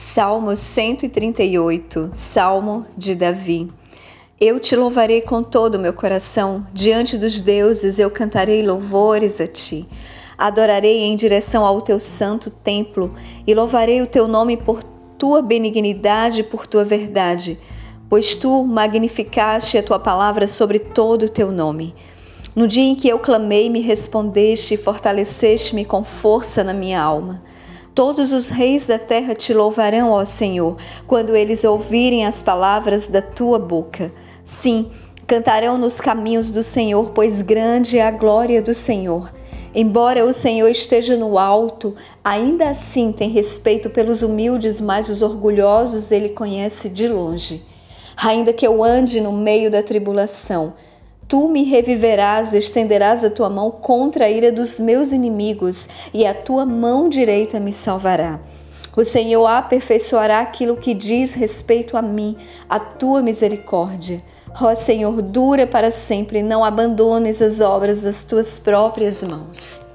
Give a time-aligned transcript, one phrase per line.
[0.00, 3.70] Salmo 138, Salmo de Davi.
[4.40, 9.46] Eu te louvarei com todo o meu coração, diante dos deuses eu cantarei louvores a
[9.46, 9.86] ti.
[10.36, 13.14] Adorarei em direção ao teu santo templo
[13.46, 17.56] e louvarei o teu nome por tua benignidade e por tua verdade,
[18.08, 21.94] pois tu magnificaste a tua palavra sobre todo o teu nome.
[22.56, 27.40] No dia em que eu clamei, me respondeste e fortaleceste-me com força na minha alma.
[27.94, 30.76] Todos os reis da terra te louvarão, ó Senhor,
[31.06, 34.12] quando eles ouvirem as palavras da tua boca.
[34.44, 34.90] Sim,
[35.26, 39.32] cantarão nos caminhos do Senhor, pois grande é a glória do Senhor.
[39.74, 46.10] Embora o Senhor esteja no alto, ainda assim tem respeito pelos humildes, mas os orgulhosos
[46.10, 47.62] ele conhece de longe.
[48.16, 50.74] Ainda que eu ande no meio da tribulação,
[51.30, 56.34] Tu me reviverás, estenderás a tua mão contra a ira dos meus inimigos, e a
[56.34, 58.40] tua mão direita me salvará.
[58.96, 62.36] O Senhor aperfeiçoará aquilo que diz respeito a mim,
[62.68, 64.20] a tua misericórdia.
[64.60, 69.89] Ó Senhor, dura para sempre, não abandones as obras das tuas próprias mãos.